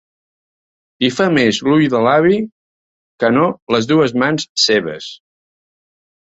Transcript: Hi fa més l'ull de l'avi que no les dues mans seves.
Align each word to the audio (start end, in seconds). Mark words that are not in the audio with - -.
Hi 1.01 1.09
fa 1.17 1.27
més 1.33 1.59
l'ull 1.67 1.85
de 1.95 2.01
l'avi 2.07 2.39
que 3.25 3.33
no 3.37 3.45
les 3.77 3.91
dues 3.95 4.19
mans 4.25 4.51
seves. 4.67 5.15